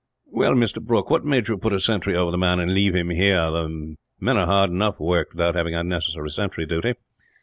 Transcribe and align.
"Well, 0.25 0.53
Mr. 0.55 0.81
Brooke, 0.81 1.11
what 1.11 1.25
made 1.25 1.47
you 1.47 1.59
put 1.59 1.73
a 1.73 1.79
sentry 1.79 2.15
over 2.17 2.31
the 2.31 2.37
man, 2.39 2.59
and 2.59 2.73
leave 2.73 2.95
him 2.95 3.11
here? 3.11 3.51
The 3.51 3.97
men 4.19 4.35
are 4.35 4.47
hard 4.47 4.71
enough 4.71 4.99
worked, 4.99 5.35
without 5.35 5.53
having 5.53 5.75
unnecessary 5.75 6.31
sentry 6.31 6.65
duty." 6.65 6.93